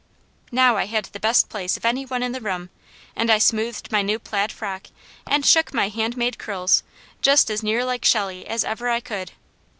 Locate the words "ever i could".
8.63-9.33